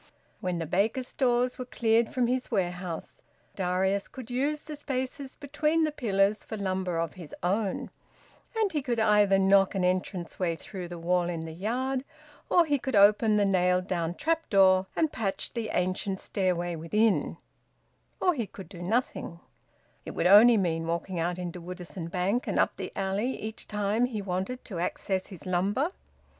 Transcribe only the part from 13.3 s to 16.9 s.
the nailed down trap door and patch the ancient stairway